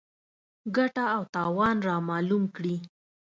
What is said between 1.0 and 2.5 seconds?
او تاوان رامعلوم